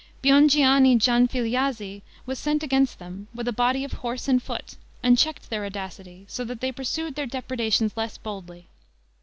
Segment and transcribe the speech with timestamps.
[0.23, 5.51] Biongianni Gianfigliazzi was sent against them, with a body of horse and foot, and checked
[5.51, 8.65] their audacity, so that they pursued their depredations less boldly.